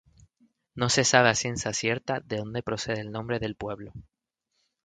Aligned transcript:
No 0.73 0.89
se 0.89 1.03
sabe 1.03 1.29
a 1.29 1.35
ciencia 1.35 1.73
cierta 1.73 2.21
de 2.21 2.37
donde 2.37 2.63
procede 2.63 3.01
el 3.01 3.11
nombre 3.11 3.37
del 3.37 3.53
pueblo. 3.55 3.93